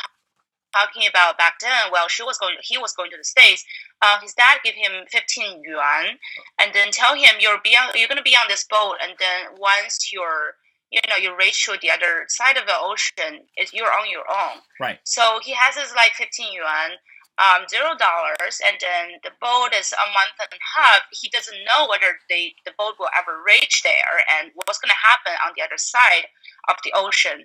[0.75, 1.91] talking about back then.
[1.91, 2.55] Well, she was going.
[2.61, 3.63] He was going to the states.
[4.01, 6.19] Uh, his dad gave him 15 yuan,
[6.59, 9.57] and then tell him you're be you're going to be on this boat, and then
[9.57, 10.55] once you're
[10.91, 14.25] you know you reach to the other side of the ocean is you're on your
[14.29, 14.61] own.
[14.79, 14.99] Right.
[15.03, 16.97] So he has his like 15 yuan
[17.35, 21.03] um, zero dollars and then the boat is a month and a half.
[21.11, 25.03] He doesn't know whether the, the boat will ever reach there and what's going to
[25.07, 26.31] happen on the other side
[26.69, 27.43] of the ocean.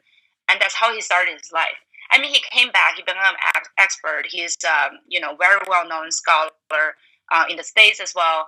[0.49, 1.79] And that's how he started his life.
[2.11, 4.27] I mean he came back he became an expert.
[4.29, 6.51] He's um, you know very well known scholar
[7.33, 8.47] uh, in the states as well.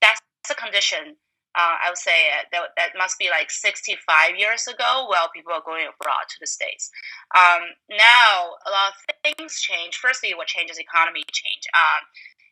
[0.00, 1.16] That's the condition
[1.54, 3.98] uh, I would say uh, that, that must be like 65
[4.38, 6.90] years ago while people are going abroad to the States.
[7.34, 9.96] Um, now, a lot of things change.
[9.96, 11.66] Firstly, what changes economy change.
[11.74, 12.06] Um,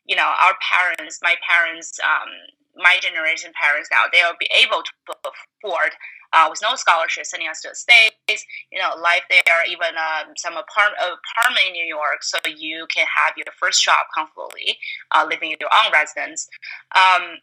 [0.05, 2.31] you know, our parents, my parents, um,
[2.75, 4.93] my generation parents now, they'll be able to
[5.27, 5.93] afford
[6.33, 10.35] uh, with no scholarship sending us to the States, you know, life there, even um,
[10.37, 14.77] some apartment, apartment in New York, so you can have your first job comfortably,
[15.15, 16.49] uh, living in your own residence.
[16.95, 17.39] Um,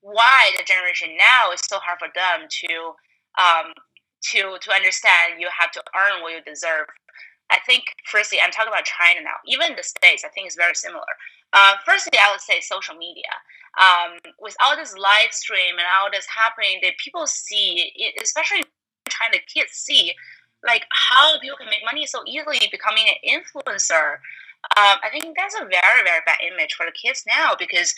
[0.00, 2.94] why the generation now is so hard for them to
[3.38, 3.72] um,
[4.32, 6.86] to to understand you have to earn what you deserve.
[7.50, 9.40] I think firstly, I'm talking about China now.
[9.46, 11.08] Even the states, I think it's very similar.
[11.52, 13.32] Uh, firstly, I would say social media.
[13.80, 18.64] Um, with all this live stream and all this happening, that people see, especially
[19.08, 20.12] China, kids see,
[20.66, 24.18] like how people can make money so easily, becoming an influencer.
[24.76, 27.94] Um, I think that's a very very bad image for the kids now because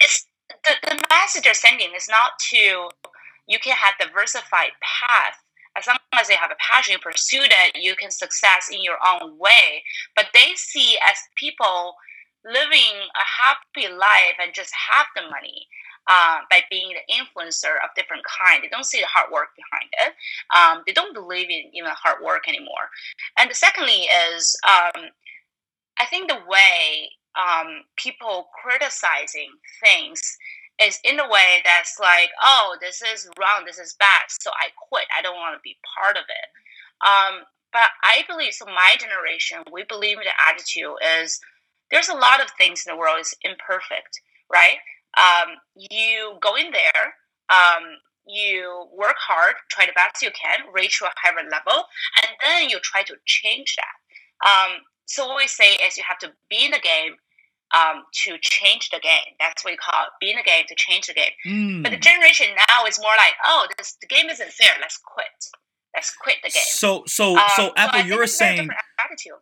[0.00, 2.88] it's the, the message they're sending is not to
[3.48, 5.38] you can have diversified path
[5.76, 8.96] as long as they have a passion, you pursue it, you can success in your
[9.06, 9.84] own way.
[10.14, 11.94] But they see as people
[12.44, 15.68] living a happy life and just have the money.
[16.08, 18.62] Uh, by being the influencer of different kind.
[18.62, 20.14] They don't see the hard work behind it.
[20.56, 22.90] Um, they don't believe in even hard work anymore.
[23.36, 25.10] And the secondly is, um,
[25.98, 29.50] I think the way um, people criticizing
[29.84, 30.20] things
[30.82, 34.68] is in a way that's like, oh, this is wrong, this is bad, so I
[34.88, 35.06] quit.
[35.16, 36.48] I don't want to be part of it.
[37.06, 41.40] Um, but I believe, so my generation, we believe the attitude is
[41.90, 44.20] there's a lot of things in the world is imperfect,
[44.52, 44.78] right?
[45.16, 47.14] Um, you go in there,
[47.48, 47.84] um,
[48.26, 51.84] you work hard, try the best you can, reach to a higher level,
[52.22, 54.48] and then you try to change that.
[54.48, 57.14] Um, so what we say is you have to be in the game
[57.74, 59.34] um, to change the game.
[59.40, 61.32] That's what we call it, be in the game to change the game.
[61.46, 61.82] Mm.
[61.82, 64.72] But the generation now is more like, oh, this the game isn't fair.
[64.80, 65.26] Let's quit.
[65.94, 66.62] Let's quit the game.
[66.66, 68.68] So, so, um, so, Apple, so you're saying,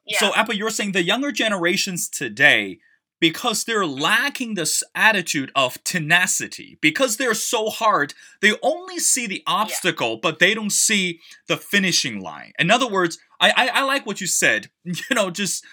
[0.07, 0.19] yeah.
[0.19, 2.79] so Apple, you're saying the younger generations today
[3.21, 9.43] because they're lacking this attitude of tenacity because they're so hard they only see the
[9.47, 10.19] obstacle yeah.
[10.21, 14.21] but they don't see the finishing line in other words I, I, I like what
[14.21, 15.65] you said you know just.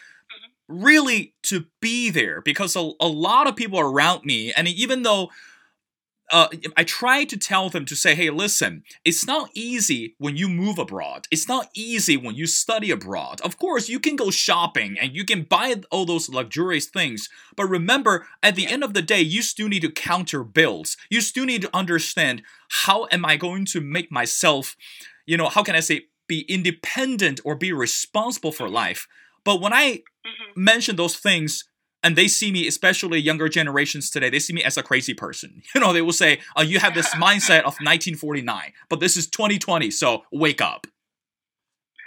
[0.71, 5.29] Really to be there because a, a lot of people around me and even though
[6.31, 10.47] uh, I try to tell them to say, hey, listen, it's not easy when you
[10.47, 11.27] move abroad.
[11.29, 13.41] It's not easy when you study abroad.
[13.41, 17.27] Of course, you can go shopping and you can buy all those luxurious things.
[17.57, 20.95] But remember, at the end of the day, you still need to counter bills.
[21.10, 24.77] You still need to understand how am I going to make myself,
[25.25, 29.05] you know, how can I say, be independent or be responsible for life.
[29.43, 30.63] But when I mm-hmm.
[30.63, 31.65] mention those things,
[32.04, 35.62] and they see me, especially younger generations today, they see me as a crazy person.
[35.75, 39.27] You know, they will say, uh, "You have this mindset of 1949, but this is
[39.30, 40.88] 2020, so wake up."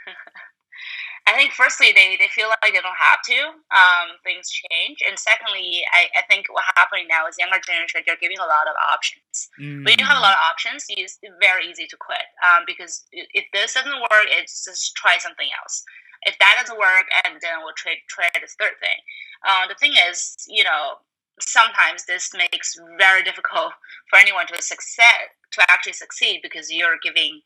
[1.26, 3.38] I think firstly they, they feel like they don't have to.
[3.72, 8.20] Um, things change, and secondly, I, I think what's happening now is younger generation they're
[8.20, 9.48] giving a lot of options.
[9.58, 9.86] Mm.
[9.86, 13.46] When you have a lot of options, it's very easy to quit um, because if
[13.52, 15.84] this doesn't work, it's just try something else.
[16.22, 18.98] If that doesn't work, and then we'll try try this third thing.
[19.46, 21.04] Uh, the thing is, you know,
[21.40, 23.72] sometimes this makes very difficult
[24.10, 27.40] for anyone to succeed to actually succeed because you're giving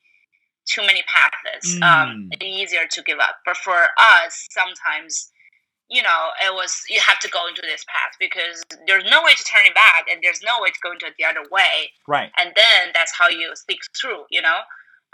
[0.66, 1.76] too many paths.
[1.76, 1.82] Um, mm.
[1.82, 3.36] Um, easier to give up.
[3.44, 5.30] But for us, sometimes
[5.90, 9.32] you know, it was you have to go into this path because there's no way
[9.34, 11.92] to turn it back, and there's no way to go into it the other way.
[12.06, 12.30] Right.
[12.36, 14.24] And then that's how you speak through.
[14.30, 14.60] You know.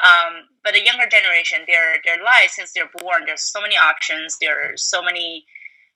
[0.02, 4.38] Um, but the younger generation, their their life since they're born, there's so many options.
[4.40, 5.46] There are so many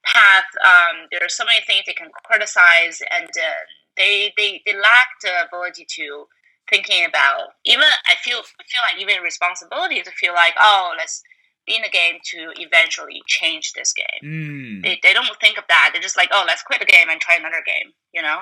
[0.05, 0.47] path.
[0.63, 3.63] Um, there are so many things they can criticize, and uh,
[3.97, 6.27] they, they they lack the ability to
[6.71, 7.59] thinking about.
[7.65, 11.23] Even I feel I feel like even responsibility to feel like oh let's
[11.67, 14.23] be in the game to eventually change this game.
[14.25, 14.83] Mm.
[14.83, 15.91] They they don't think of that.
[15.93, 17.93] They're just like oh let's quit the game and try another game.
[18.13, 18.39] You know.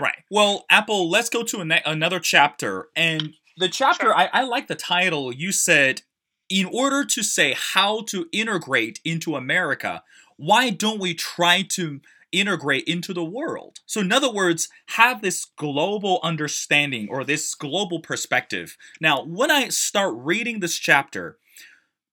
[0.00, 0.16] Right.
[0.30, 1.08] Well, Apple.
[1.08, 4.16] Let's go to ne- another chapter, and the chapter sure.
[4.16, 5.32] I, I like the title.
[5.32, 6.02] You said
[6.48, 10.02] in order to say how to integrate into America,
[10.36, 12.00] why don't we try to
[12.32, 13.80] integrate into the world?
[13.86, 18.76] So, in other words, have this global understanding or this global perspective.
[19.00, 21.38] Now, when I start reading this chapter,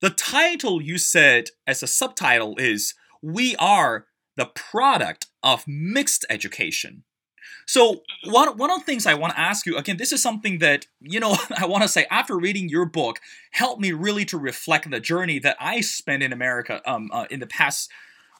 [0.01, 7.03] the title you said as a subtitle is We Are the Product of Mixed Education.
[7.65, 10.60] So one one of the things I want to ask you again, this is something
[10.60, 13.19] that you know I want to say after reading your book
[13.52, 17.39] helped me really to reflect the journey that I spent in America um uh, in
[17.39, 17.89] the past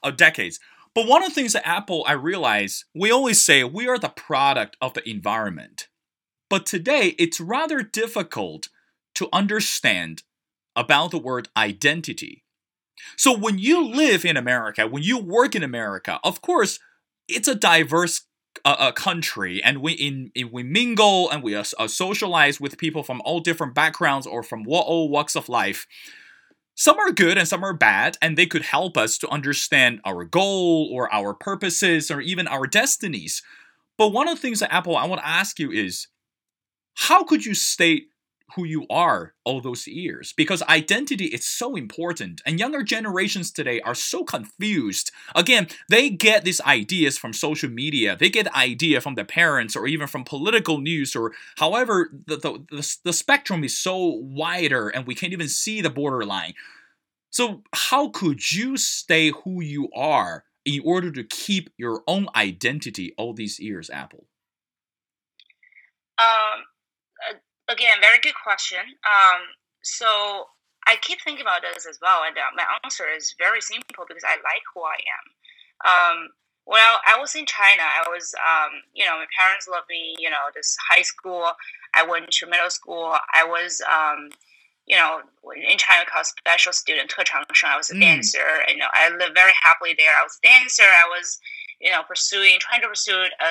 [0.02, 0.60] of decades.
[0.96, 4.10] But one of the things that Apple, I realize, we always say we are the
[4.10, 5.88] product of the environment.
[6.50, 8.70] But today, it's rather difficult
[9.16, 10.22] to understand
[10.76, 12.44] about the word identity.
[13.18, 16.80] So when you live in America, when you work in America, of course,
[17.28, 18.26] it's a diverse
[18.66, 23.04] uh, uh, country, and we in, in, we mingle and we uh, socialize with people
[23.04, 25.88] from all different backgrounds or from all walks of life
[26.76, 30.26] some are good and some are bad, and they could help us to understand our
[30.26, 33.44] goal or our purposes or even our destinies.
[33.98, 36.08] But one of the things that Apple I want to ask you is
[36.96, 38.08] how could you state
[38.56, 43.82] who you are all those years because identity is so important and younger generations today
[43.82, 45.12] are so confused.
[45.36, 49.76] Again they get these ideas from social media they get the idea from their parents
[49.76, 54.90] or even from political news or however the, the, the, the spectrum is so wider
[54.90, 56.54] and we can't even see the borderline.
[57.30, 63.14] So how could you stay who you are in order to keep your own identity
[63.18, 64.28] all these years apple?
[66.20, 66.66] Um
[67.69, 68.81] again, very good question.
[69.05, 69.41] Um,
[69.83, 70.49] so
[70.87, 74.25] I keep thinking about this as well, and uh, my answer is very simple because
[74.25, 75.25] I like who I am.
[75.85, 76.19] Um,
[76.69, 77.81] well, I was in China.
[77.81, 80.17] I was, um, you know, my parents loved me.
[80.19, 81.53] You know, this high school.
[81.95, 83.17] I went to middle school.
[83.33, 84.29] I was, um,
[84.87, 85.21] you know,
[85.57, 87.71] in China called special student, 特长生.
[87.71, 88.01] I was a mm.
[88.01, 88.45] dancer.
[88.69, 90.13] You know, I lived very happily there.
[90.21, 90.85] I was a dancer.
[90.85, 91.39] I was,
[91.81, 93.49] you know, pursuing, trying to pursue a,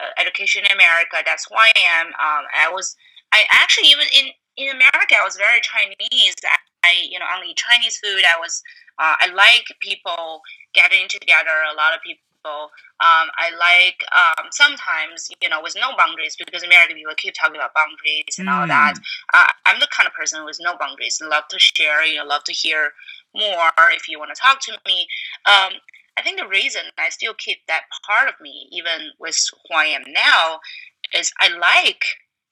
[0.00, 1.20] a education in America.
[1.24, 2.06] That's who I am.
[2.08, 2.96] Um, I was,
[3.33, 6.35] I actually even in in America, I was very Chinese.
[6.83, 8.23] I, you know, only Chinese food.
[8.25, 8.61] I was,
[8.99, 10.41] uh, I like people
[10.73, 11.55] getting together.
[11.71, 12.19] A lot of people.
[12.43, 17.55] Um, I like um, sometimes, you know, with no boundaries because American people keep talking
[17.55, 18.51] about boundaries and mm.
[18.51, 18.97] all that.
[18.97, 19.03] Hmm.
[19.33, 21.21] Uh, I'm the kind of person with no boundaries.
[21.21, 22.03] Love to share.
[22.03, 22.93] You know, love to hear
[23.35, 25.07] more if you want to talk to me.
[25.45, 25.77] Um,
[26.17, 29.37] I think the reason I still keep that part of me, even with
[29.69, 30.59] who I am now,
[31.13, 32.03] is I like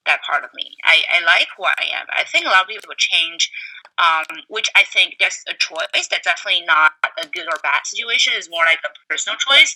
[0.05, 0.75] that part of me.
[0.83, 2.07] I, I like who I am.
[2.15, 3.51] I think a lot of people change,
[3.97, 6.07] um, which I think that's a choice.
[6.09, 8.33] That's definitely not a good or bad situation.
[8.35, 9.75] It's more like a personal choice.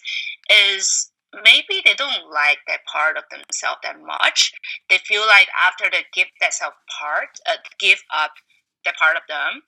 [0.49, 1.11] Is
[1.43, 4.53] maybe they don't like that part of themselves that much.
[4.89, 8.31] They feel like after they give that self part, uh, give up
[8.85, 9.63] that part of them,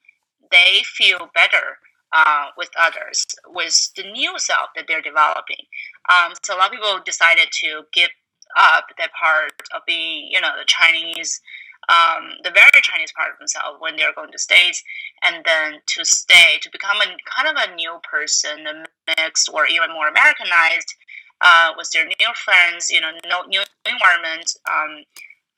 [0.52, 1.78] they feel better
[2.14, 5.66] uh, with others, with the new self that they're developing.
[6.10, 8.10] Um, so a lot of people decided to give
[8.58, 11.42] up that part of being, you know, the Chinese,
[11.90, 14.84] um, the very Chinese part of themselves when they're going to States,
[15.24, 18.86] and then to stay, to become a kind of a new person, a
[19.18, 20.94] mixed or even more Americanized
[21.42, 24.54] uh, with their new friends, you know, no, new environment.
[24.70, 25.04] Um,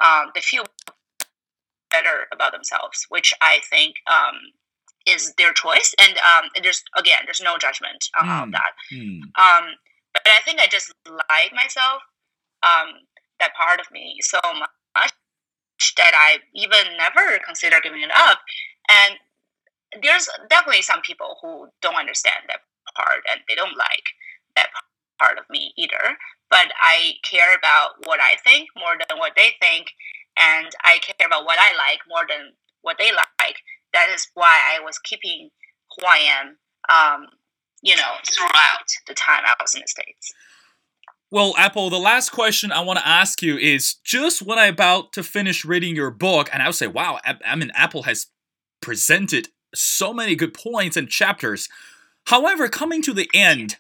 [0.04, 0.66] um, they feel
[1.90, 4.36] better about themselves, which I think um,
[5.08, 5.96] is their choice.
[6.00, 8.42] And um, there's again, there's no judgment uh, mm.
[8.42, 8.74] on that.
[8.94, 9.22] Mm.
[9.40, 9.76] Um,
[10.14, 12.02] but I think I just like myself
[12.64, 13.06] um,
[13.40, 15.12] that part of me so much
[15.98, 18.40] that I even never consider giving it up.
[18.90, 19.18] And
[20.02, 22.62] there's definitely some people who don't understand that
[22.96, 24.08] part and they don't like
[24.56, 24.70] that
[25.20, 26.18] part of me either.
[26.50, 29.88] But I care about what I think more than what they think,
[30.40, 33.58] and I care about what I like more than what they like.
[33.94, 35.50] That is why I was keeping
[35.98, 36.58] who I am,
[36.90, 37.28] um,
[37.82, 40.34] you know, throughout the time I was in the States.
[41.30, 45.12] Well, Apple, the last question I want to ask you is just when I'm about
[45.14, 48.28] to finish reading your book, and I would say, wow, I mean, Apple has
[48.82, 51.68] presented so many good points and chapters.
[52.28, 53.78] However, coming to the end,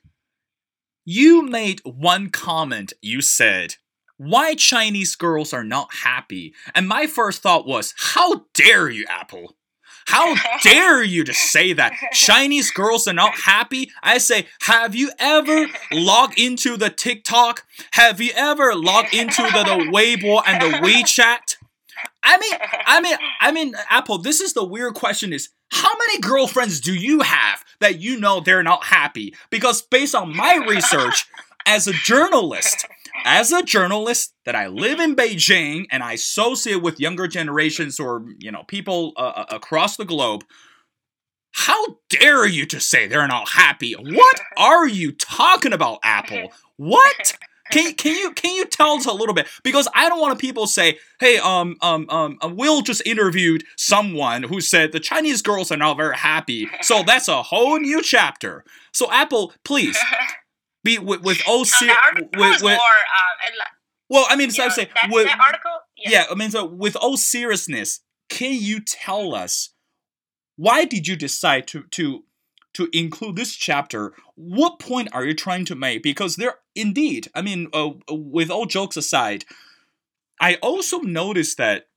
[1.05, 2.91] you made one comment.
[3.01, 3.75] You said,
[4.17, 6.53] why Chinese girls are not happy.
[6.75, 9.55] And my first thought was, how dare you, Apple?
[10.08, 11.93] How dare you to say that?
[12.13, 13.91] Chinese girls are not happy?
[14.02, 17.65] I say, have you ever logged into the TikTok?
[17.91, 21.58] Have you ever logged into the, the Weibo and the WeChat?
[22.24, 22.54] I mean,
[22.86, 26.93] I mean, I mean, Apple, this is the weird question is, how many girlfriends do
[26.93, 29.36] you have that you know they're not happy?
[29.50, 31.28] Because based on my research,
[31.65, 32.86] as a journalist,
[33.25, 38.25] as a journalist that I live in Beijing and I associate with younger generations or
[38.39, 40.43] you know people uh, uh, across the globe,
[41.51, 43.93] how dare you to say they're not happy?
[43.93, 46.51] What are you talking about, Apple?
[46.77, 47.38] What?
[47.69, 50.67] Can, can you can you tell us a little bit because I don't want people
[50.67, 55.69] say, hey, um, um, um, uh, Will just interviewed someone who said the Chinese girls
[55.69, 58.63] are not very happy, so that's a whole new chapter.
[58.93, 59.99] So Apple, please
[60.88, 63.65] be with, with all ser- with, with, more, uh,
[64.10, 65.71] well, I mean, so I'm saying with that article.
[65.97, 66.10] Yeah.
[66.10, 69.71] yeah, I mean, so with all seriousness, can you tell us
[70.56, 72.23] why did you decide to to
[72.73, 74.13] to include this chapter?
[74.36, 76.04] What point are you trying to make?
[76.04, 79.45] Because there, indeed, I mean, uh, with all jokes aside,
[80.39, 81.88] I also noticed that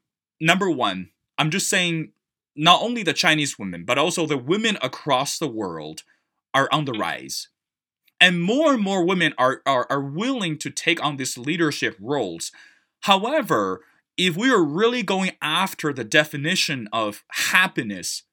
[0.40, 2.12] number one, I'm just saying,
[2.56, 6.02] not only the Chinese women, but also the women across the world
[6.54, 7.02] are on the mm-hmm.
[7.02, 7.48] rise
[8.20, 12.52] and more and more women are, are, are willing to take on these leadership roles.
[13.02, 13.80] However,
[14.16, 18.24] if we are really going after the definition of happiness,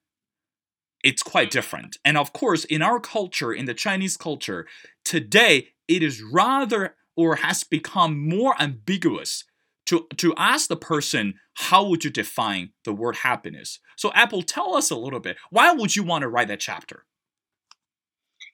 [1.04, 1.98] it's quite different.
[2.04, 4.68] And of course, in our culture, in the Chinese culture,
[5.06, 9.46] today it is rather or has become more ambiguous
[9.86, 13.80] to, to ask the person, how would you define the word happiness?
[13.96, 15.38] So, Apple, tell us a little bit.
[15.50, 17.06] Why would you want to write that chapter?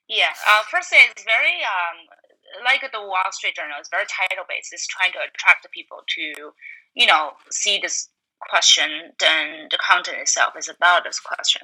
[0.08, 0.32] Yeah.
[0.46, 3.76] Uh, first, it's very um, like the Wall Street Journal.
[3.78, 4.72] It's very title based.
[4.72, 6.52] It's trying to attract the people to,
[6.94, 8.08] you know, see this
[8.40, 9.14] question.
[9.18, 11.62] Then the content itself is about this question.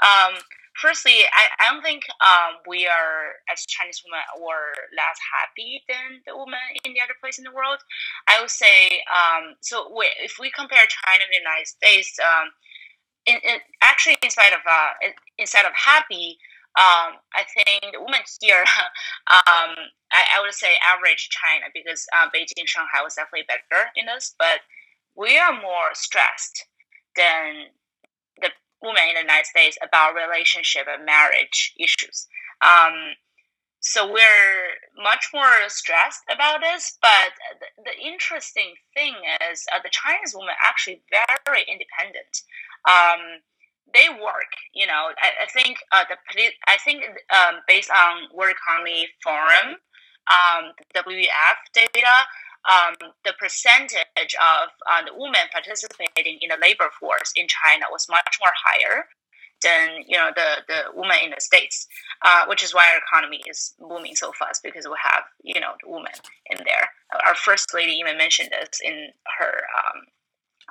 [0.00, 0.40] Um,
[0.80, 6.24] firstly, I, I don't think um, we are as Chinese women were less happy than
[6.26, 7.78] the women in the other place in the world.
[8.26, 9.92] I would say um, so.
[9.92, 12.16] We, if we compare China and the United States.
[12.18, 12.50] Um,
[13.24, 14.90] in, in, actually instead of uh,
[15.38, 16.38] instead of happy,
[16.78, 18.64] um, I think the women here,
[19.28, 19.76] um,
[20.10, 24.34] I, I, would say average China because uh, Beijing, Shanghai was definitely better in this,
[24.38, 24.64] but
[25.14, 26.64] we are more stressed
[27.14, 27.68] than
[28.40, 28.48] the
[28.80, 32.26] women in the United States about relationship and marriage issues.
[32.64, 33.20] Um,
[33.82, 36.96] so we're much more stressed about this.
[37.02, 39.14] But the, the interesting thing
[39.50, 42.32] is uh, the Chinese women actually very independent.
[42.88, 43.42] Um,
[43.92, 45.10] they work, you know.
[45.20, 46.16] I, I think uh, the
[46.66, 49.76] I think um, based on World Economy Forum,
[50.30, 52.16] um, WEF data,
[52.68, 58.06] um, the percentage of uh, the women participating in the labor force in China was
[58.08, 59.04] much more higher
[59.62, 61.86] than you know the the women in the states,
[62.24, 65.72] uh, which is why our economy is booming so fast because we have you know
[65.82, 66.12] the women
[66.50, 66.88] in there.
[67.26, 69.08] Our first lady even mentioned this in
[69.38, 70.02] her um,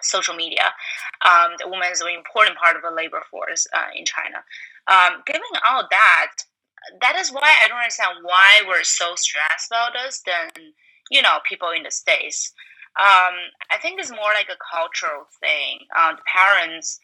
[0.02, 0.74] social media.
[1.24, 4.44] Um, the woman is an important part of the labor force uh, in China.
[4.88, 6.32] Um, given all that,
[7.02, 10.74] that is why I don't understand why we're so stressed about this than
[11.10, 12.54] you know people in the states.
[13.00, 13.36] Um,
[13.72, 15.88] I think it's more like a cultural thing.
[15.96, 17.00] Uh, the parents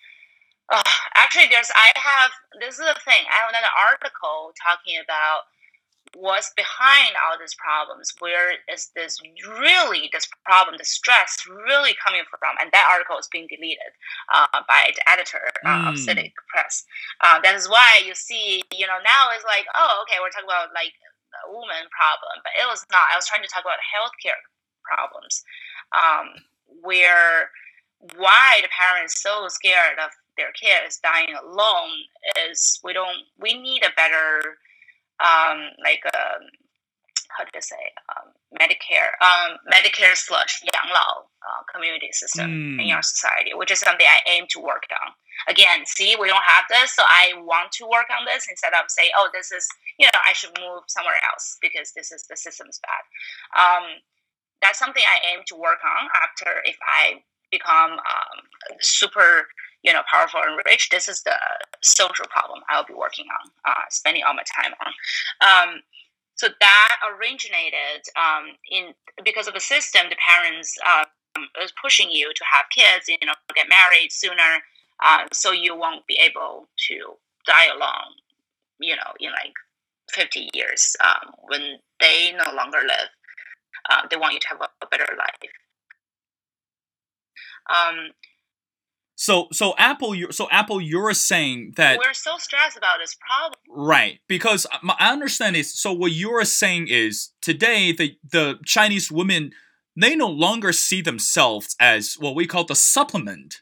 [0.71, 0.83] uh,
[1.15, 3.23] actually, there's I have this is the thing.
[3.31, 5.47] I have another article talking about
[6.15, 8.13] what's behind all these problems.
[8.19, 12.55] Where is this really this problem, the stress really coming from?
[12.61, 13.91] And that article is being deleted
[14.33, 15.89] uh, by the editor uh, mm.
[15.89, 16.05] of hmm.
[16.05, 16.85] CITIC Press.
[17.21, 20.49] Uh, that is why you see, you know, now it's like, oh, okay, we're talking
[20.49, 20.93] about like
[21.45, 23.11] a woman problem, but it was not.
[23.13, 24.41] I was trying to talk about healthcare
[24.83, 25.43] problems,
[25.91, 26.27] um,
[26.81, 27.51] where
[28.15, 32.05] why the parents so scared of their kids dying alone
[32.49, 34.57] is we don't we need a better
[35.19, 36.43] um, like a, um,
[37.35, 37.83] how do you say
[38.15, 42.83] um, Medicare um, Medicare slash 养老 uh, community system mm.
[42.83, 45.11] in our society, which is something I aim to work on.
[45.47, 48.89] Again, see, we don't have this, so I want to work on this instead of
[48.89, 49.67] say, oh, this is
[49.99, 53.03] you know I should move somewhere else because this is the system's bad.
[53.53, 54.01] Um,
[54.61, 57.21] that's something I aim to work on after if I
[57.57, 58.37] become um,
[58.81, 59.47] super
[59.83, 60.89] you know, powerful and rich.
[60.89, 61.35] This is the
[61.81, 64.91] social problem I'll be working on, uh, spending all my time on.
[65.47, 65.81] Um,
[66.35, 68.93] so that originated um, in
[69.23, 70.07] because of the system.
[70.09, 74.61] The parents um, is pushing you to have kids, you know, get married sooner,
[75.03, 76.95] uh, so you won't be able to
[77.45, 78.13] die alone.
[78.79, 79.53] You know, in like
[80.11, 83.09] fifty years um, when they no longer live.
[83.89, 85.51] Uh, they want you to have a, a better life.
[87.69, 88.11] Um,
[89.15, 93.59] so so Apple you're, so Apple you're saying that we're so stressed about this problem.
[93.67, 94.19] Right.
[94.27, 99.51] Because my, I understand is so what you're saying is today the the Chinese women
[99.99, 103.61] they no longer see themselves as what we call the supplement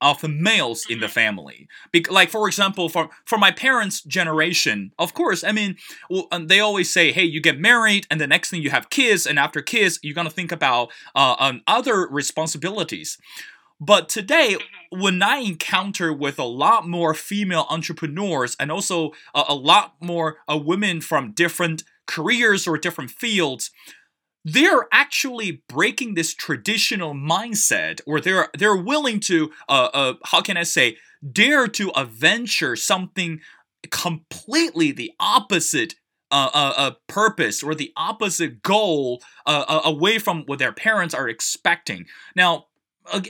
[0.00, 1.12] of the males in the mm-hmm.
[1.12, 1.68] family.
[1.92, 5.76] Be- like for example, for for my parents' generation, of course, I mean,
[6.10, 8.90] well, um, they always say, "Hey, you get married, and the next thing you have
[8.90, 13.18] kids, and after kids, you're gonna think about uh, um, other responsibilities."
[13.80, 15.00] But today, mm-hmm.
[15.00, 20.38] when I encounter with a lot more female entrepreneurs and also a, a lot more
[20.48, 23.70] uh, women from different careers or different fields,
[24.44, 30.56] they're actually breaking this traditional mindset, or they're they're willing to, uh, uh, how can
[30.56, 30.98] I say,
[31.32, 33.40] dare to adventure something
[33.90, 35.94] completely the opposite
[36.30, 41.28] uh, uh, uh, purpose or the opposite goal uh, away from what their parents are
[41.28, 42.06] expecting.
[42.34, 42.66] Now,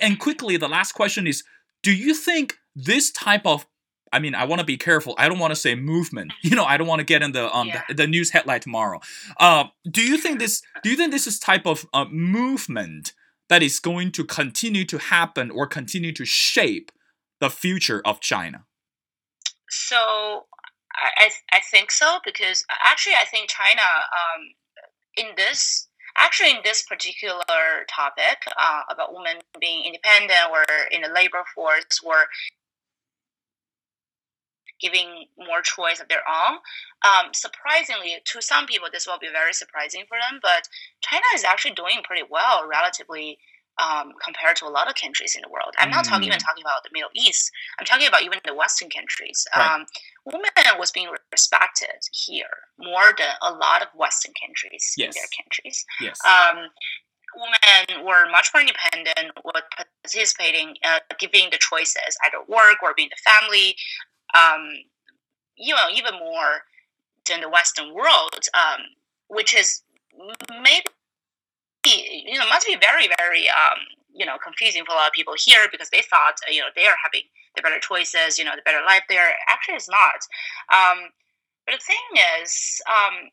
[0.01, 1.45] and quickly, the last question is
[1.83, 3.67] Do you think this type of
[4.15, 5.15] I mean, I want to be careful.
[5.19, 6.33] I don't want to say movement.
[6.45, 7.83] You know, I don't want to get in the um yeah.
[7.89, 9.01] the, the, news headline tomorrow.
[9.41, 10.63] Uh, do you think this?
[10.83, 13.13] Do you think this is type of uh, movement
[13.49, 16.93] that is going to continue to happen or continue to shape
[17.41, 18.67] the future of China?
[19.69, 20.45] So,
[20.95, 23.83] I I think so because actually I think China
[24.21, 24.43] um,
[25.17, 31.09] in this actually in this particular topic uh, about women being independent or in the
[31.09, 32.27] labor force or
[34.85, 36.61] giving more choice of their own.
[37.01, 40.69] Um, surprisingly, to some people, this will be very surprising for them, but
[41.01, 43.39] China is actually doing pretty well relatively
[43.83, 45.75] um, compared to a lot of countries in the world.
[45.79, 46.47] I'm not talking even mm.
[46.47, 47.51] talking about the Middle East.
[47.79, 49.47] I'm talking about even the Western countries.
[49.57, 49.81] Right.
[49.81, 49.87] Um,
[50.25, 55.09] women was being respected here more than a lot of Western countries yes.
[55.09, 55.85] in their countries.
[56.01, 56.21] Yes.
[56.25, 56.71] Um,
[57.35, 59.63] women were much more independent, were
[60.03, 63.77] participating, uh, giving the choices, either work or being the family.
[64.35, 64.69] Um,
[65.57, 66.63] you know, even more
[67.29, 68.81] than the Western world, um,
[69.29, 69.83] which is
[70.63, 70.85] maybe
[71.87, 73.79] you know must be very very um,
[74.13, 76.87] you know confusing for a lot of people here because they thought you know they
[76.87, 77.23] are having
[77.57, 79.31] the better choices, you know, the better life there.
[79.49, 80.21] Actually, it's not.
[80.73, 81.11] Um,
[81.67, 83.31] but the thing is, um,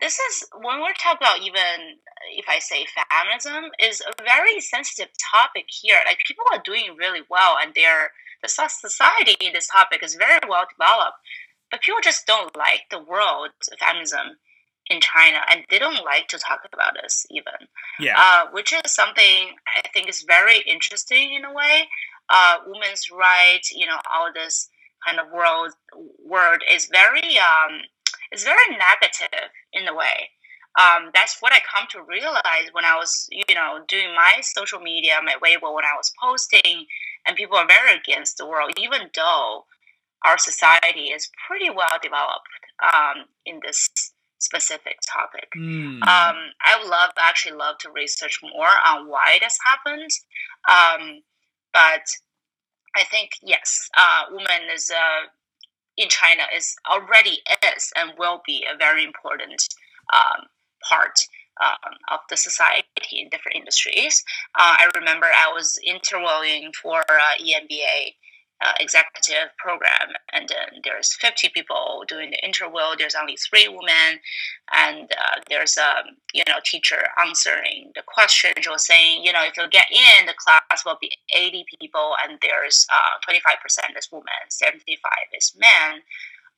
[0.00, 2.00] this is when we're talking about even
[2.36, 5.96] if I say feminism is a very sensitive topic here.
[6.06, 8.10] Like people are doing really well, and they're
[8.44, 11.18] the society in this topic is very well developed,
[11.70, 14.36] but people just don't like the world of feminism
[14.88, 17.68] in China, and they don't like to talk about this even.
[17.98, 18.14] Yeah.
[18.18, 21.88] Uh, which is something I think is very interesting in a way.
[22.28, 24.68] Uh, women's rights, you know, all this
[25.06, 25.72] kind of world
[26.24, 27.80] word is very um,
[28.32, 30.30] is very negative in a way.
[30.78, 34.80] Um, that's what I come to realize when I was, you know, doing my social
[34.80, 36.86] media, my Weibo, when I was posting,
[37.26, 39.64] and people are very against the world, even though
[40.24, 42.48] our society is pretty well developed
[42.82, 43.90] um, in this
[44.38, 45.48] specific topic.
[45.56, 46.02] Mm.
[46.02, 50.10] Um, I would love, actually, love to research more on why this happened.
[50.68, 51.22] Um,
[51.72, 52.06] but
[52.96, 55.28] I think yes, uh, woman is uh,
[55.96, 57.40] in China is already
[57.76, 59.68] is and will be a very important
[60.12, 60.46] um,
[60.88, 61.18] part
[61.60, 64.22] um, of the society in different industries.
[64.58, 68.14] Uh, I remember I was interviewing for uh, EMBA
[68.64, 72.96] uh, executive program, and then there's 50 people doing the interview.
[72.96, 74.20] There's only three women,
[74.72, 76.02] and uh, there's a
[76.32, 80.34] you know teacher answering the questions or saying, you know, if you get in, the
[80.38, 86.00] class will be 80 people, and there's uh, 25% is women, 75 is men.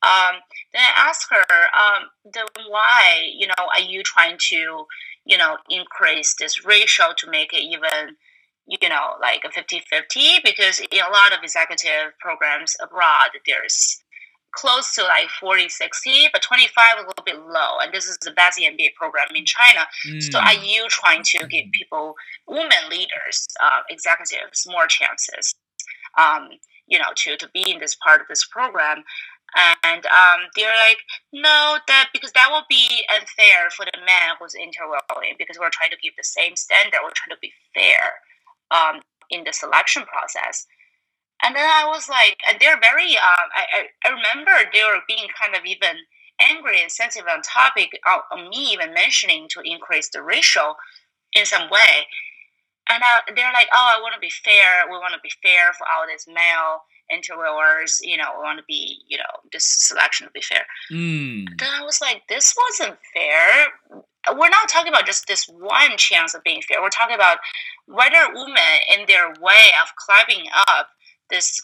[0.03, 0.39] Um,
[0.73, 4.85] then I asked her, um, then why, you know, are you trying to,
[5.25, 8.15] you know, increase this ratio to make it even
[8.67, 14.03] you know, like a 50 50 because in a lot of executive programs abroad, there's
[14.51, 17.79] close to like 40 60, but 25 a little bit low.
[17.81, 19.85] And this is the best MBA program in China.
[20.07, 20.31] Mm.
[20.31, 22.15] So, are you trying to give people,
[22.47, 25.55] women leaders, uh, executives, more chances?
[26.17, 26.49] Um,
[26.87, 29.03] you know, to, to be in this part of this program.
[29.83, 30.99] And um, they're like,
[31.33, 35.91] no, that because that will be unfair for the man who's interviewing because we're trying
[35.91, 36.99] to give the same standard.
[37.03, 38.21] We're trying to be fair
[38.71, 40.67] um, in the selection process.
[41.43, 45.27] And then I was like, and they're very, uh, I, I remember they were being
[45.39, 45.97] kind of even
[46.41, 50.75] angry and sensitive on topic of, of me even mentioning to increase the ratio
[51.33, 52.07] in some way.
[52.89, 54.85] And uh, they're like, oh, I want to be fair.
[54.89, 57.99] We want to be fair for all these male interviewers.
[58.01, 60.65] You know, we want to be, you know, this selection to be fair.
[60.91, 61.45] Mm.
[61.57, 63.67] Then I was like, this wasn't fair
[64.35, 66.81] we're not talking about just this one chance of being fair.
[66.81, 67.37] We're talking about
[67.85, 70.89] whether women in their way of climbing up
[71.29, 71.59] this,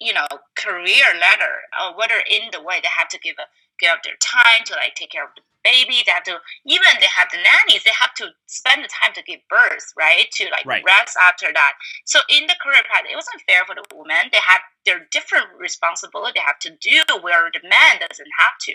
[0.00, 3.46] you know, career ladder, or whether in the way they have to give a,
[3.80, 6.02] give up their time to like take care of the baby.
[6.04, 7.84] They have to even they have the nannies.
[7.84, 10.26] They have to spend the time to give birth, right?
[10.38, 10.84] To like right.
[10.84, 11.72] rest after that.
[12.06, 14.30] So in the career path, it wasn't fair for the women.
[14.32, 18.74] They had their different responsibility they have to do where the man doesn't have to.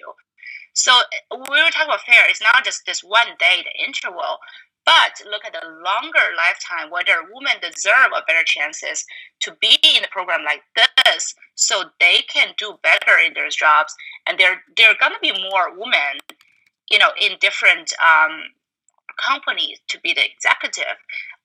[0.73, 0.91] So
[1.29, 4.41] when we were talking about fair, it's not just this one day, the interval,
[4.85, 9.05] but look at the longer lifetime, whether women deserve a better chances
[9.41, 10.87] to be in a program like this,
[11.55, 13.95] so they can do better in their jobs,
[14.27, 16.19] and there there are gonna be more women,
[16.89, 18.43] you know, in different um,
[19.17, 20.97] companies to be the executive.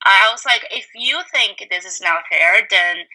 [0.03, 3.05] I was like, if you think this is not fair, then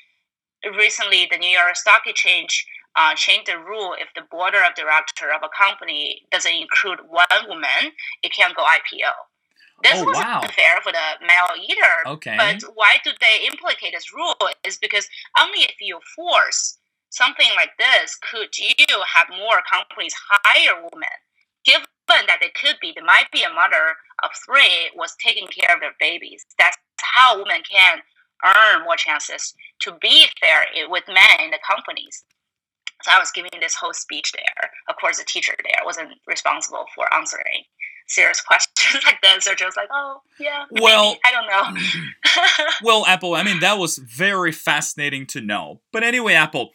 [0.76, 2.66] recently the New York Stock Exchange
[2.97, 7.26] uh, change the rule if the board of director of a company doesn't include one
[7.49, 7.92] woman,
[8.22, 9.11] it can't go IPO.
[9.83, 10.41] This oh, wasn't wow.
[10.55, 12.14] fair for the male either.
[12.14, 12.37] Okay.
[12.37, 14.37] But why do they implicate this rule?
[14.64, 15.07] Is because
[15.39, 16.79] only if you force
[17.11, 18.75] something like this could you
[19.14, 21.16] have more companies hire women.
[21.64, 25.75] Given that they could be, there might be a mother of three was taking care
[25.75, 26.45] of their babies.
[26.59, 28.01] That's how women can
[28.45, 32.25] earn more chances to be fair with men in the companies.
[33.03, 34.70] So I was giving this whole speech there.
[34.89, 37.64] Of course, the teacher there wasn't responsible for answering
[38.07, 39.45] serious questions like this.
[39.45, 40.65] They're just like, oh, yeah.
[40.71, 41.17] Well.
[41.25, 41.81] I don't know.
[41.81, 42.63] Mm-hmm.
[42.85, 45.81] well, Apple, I mean, that was very fascinating to know.
[45.93, 46.71] But anyway, Apple,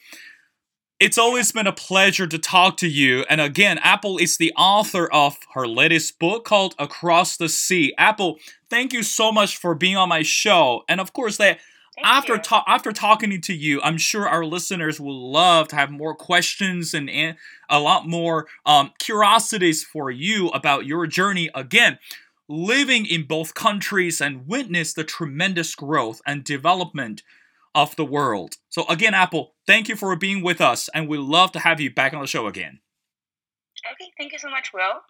[0.99, 3.25] it's always been a pleasure to talk to you.
[3.29, 7.93] And again, Apple is the author of her latest book called Across the Sea.
[7.97, 8.37] Apple,
[8.69, 10.83] thank you so much for being on my show.
[10.89, 11.59] And of course, that
[12.03, 16.15] after ta- after talking to you, I'm sure our listeners will love to have more
[16.15, 17.37] questions and, and
[17.69, 21.49] a lot more um, curiosities for you about your journey.
[21.53, 21.99] Again,
[22.47, 27.21] living in both countries and witness the tremendous growth and development
[27.75, 28.55] of the world.
[28.69, 31.93] So again, Apple, thank you for being with us, and we love to have you
[31.93, 32.79] back on the show again.
[33.93, 35.01] Okay, thank you so much, Will.